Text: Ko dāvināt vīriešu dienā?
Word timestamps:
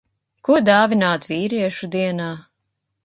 Ko 0.47 0.55
dāvināt 0.69 1.27
vīriešu 1.33 1.91
dienā? 1.97 2.31